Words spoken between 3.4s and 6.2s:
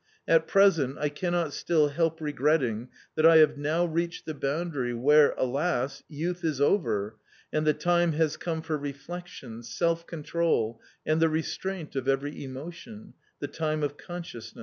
now reached the boundary where, alas!